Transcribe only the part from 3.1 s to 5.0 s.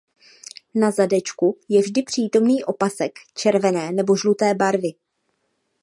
červené nebo žluté barvy.